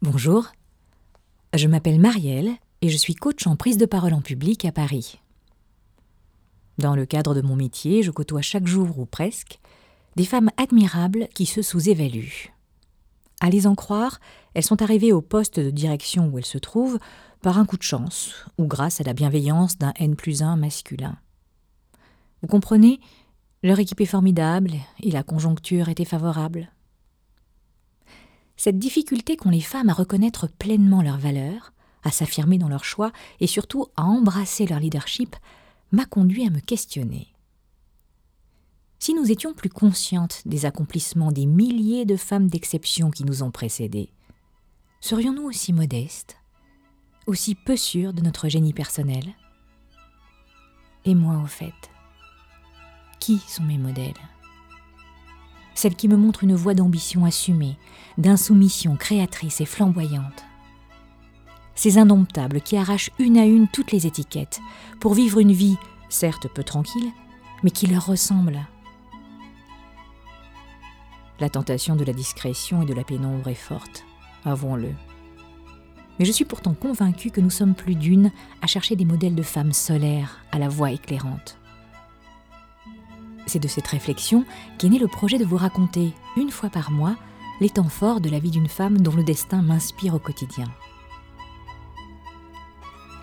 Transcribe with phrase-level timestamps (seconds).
[0.00, 0.52] Bonjour,
[1.56, 2.52] je m'appelle Marielle
[2.82, 5.18] et je suis coach en prise de parole en public à Paris.
[6.78, 9.58] Dans le cadre de mon métier, je côtoie chaque jour ou presque
[10.14, 12.54] des femmes admirables qui se sous-évaluent.
[13.40, 14.20] À les en croire,
[14.54, 17.00] elles sont arrivées au poste de direction où elles se trouvent
[17.42, 21.16] par un coup de chance ou grâce à la bienveillance d'un N plus 1 masculin.
[22.42, 23.00] Vous comprenez
[23.64, 26.70] Leur équipe est formidable et la conjoncture était favorable.
[28.58, 31.72] Cette difficulté qu'ont les femmes à reconnaître pleinement leurs valeurs,
[32.02, 35.36] à s'affirmer dans leurs choix et surtout à embrasser leur leadership
[35.92, 37.28] m'a conduit à me questionner.
[38.98, 43.52] Si nous étions plus conscientes des accomplissements des milliers de femmes d'exception qui nous ont
[43.52, 44.10] précédées,
[45.00, 46.36] serions-nous aussi modestes,
[47.28, 49.36] aussi peu sûres de notre génie personnel?
[51.04, 51.90] Et moi, au fait,
[53.20, 54.14] qui sont mes modèles?
[55.78, 57.76] Celles qui me montrent une voie d'ambition assumée,
[58.16, 60.44] d'insoumission créatrice et flamboyante.
[61.76, 64.58] Ces indomptables qui arrachent une à une toutes les étiquettes
[64.98, 65.76] pour vivre une vie,
[66.08, 67.12] certes peu tranquille,
[67.62, 68.66] mais qui leur ressemble
[71.38, 74.04] la tentation de la discrétion et de la pénombre est forte,
[74.44, 74.90] avouons-le.
[76.18, 79.44] Mais je suis pourtant convaincue que nous sommes plus d'une à chercher des modèles de
[79.44, 81.56] femmes solaires à la voix éclairante.
[83.48, 84.44] C'est de cette réflexion
[84.76, 87.16] qu'est né le projet de vous raconter, une fois par mois,
[87.62, 90.66] les temps forts de la vie d'une femme dont le destin m'inspire au quotidien.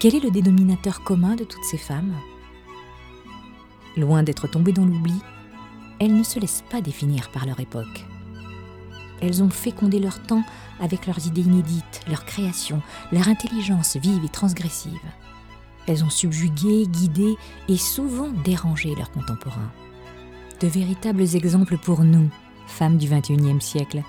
[0.00, 2.14] Quel est le dénominateur commun de toutes ces femmes?
[3.98, 5.20] Loin d'être tombées dans l'oubli,
[6.00, 8.06] elles ne se laissent pas définir par leur époque.
[9.20, 10.44] Elles ont fécondé leur temps
[10.80, 12.80] avec leurs idées inédites, leurs créations,
[13.12, 15.04] leur intelligence vive et transgressive.
[15.86, 17.36] Elles ont subjugué, guidé
[17.68, 19.70] et souvent dérangé leurs contemporains.
[20.60, 22.30] De véritables exemples pour nous,
[22.66, 24.02] femmes du XXIe siècle,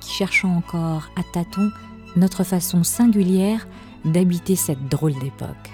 [0.00, 1.70] qui cherchons encore à tâtons
[2.16, 3.68] notre façon singulière
[4.04, 5.70] d'habiter cette drôle d'époque.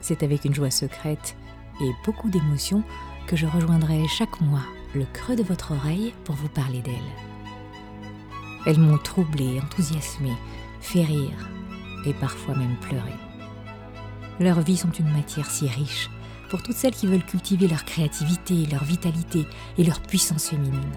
[0.00, 1.36] C'est avec une joie secrète
[1.82, 2.82] et beaucoup d'émotion
[3.26, 4.64] que je rejoindrai chaque mois
[4.94, 6.94] le creux de votre oreille pour vous parler d'elles.
[8.66, 10.32] Elles m'ont troublé, enthousiasmé,
[10.80, 11.48] fait rire
[12.06, 13.12] et parfois même pleuré.
[14.40, 16.10] Leurs vies sont une matière si riche
[16.50, 19.46] pour toutes celles qui veulent cultiver leur créativité, leur vitalité
[19.78, 20.92] et leur puissance féminine.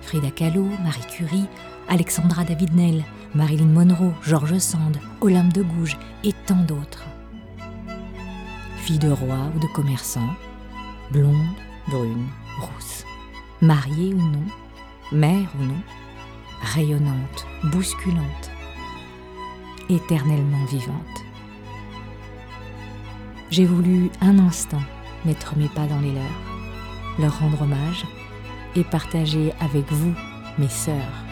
[0.00, 1.46] Frida Kahlo, Marie Curie,
[1.88, 7.04] Alexandra David-Nel, Marilyn Monroe, George Sand, Olympe de Gouges et tant d'autres
[8.88, 10.30] fille de roi ou de commerçant,
[11.10, 12.26] blonde, brune,
[12.58, 13.04] rousse,
[13.60, 14.46] mariée ou non,
[15.12, 15.82] mère ou non,
[16.62, 18.50] rayonnante, bousculante,
[19.90, 21.27] éternellement vivante.
[23.50, 24.82] J'ai voulu un instant
[25.24, 28.04] mettre mes pas dans les leurs, leur rendre hommage
[28.76, 30.12] et partager avec vous,
[30.58, 31.24] mes sœurs,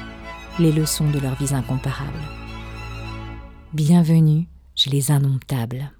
[0.58, 2.18] les leçons de leur vie incomparable.
[3.74, 5.92] Bienvenue chez les indomptables.